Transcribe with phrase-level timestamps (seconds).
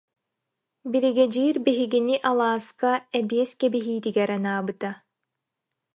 [0.91, 4.91] Биригэдьиир биһигини алааска эбиэс кэбиһиитигэр анаабыта